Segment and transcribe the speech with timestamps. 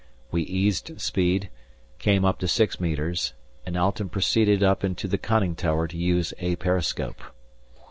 [0.31, 1.51] We eased speed,
[1.99, 3.33] came up to six metres,
[3.67, 7.21] and Alten proceeded up into the conning tower to use "A" periscope.